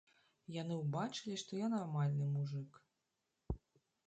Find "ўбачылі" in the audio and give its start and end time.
0.77-1.35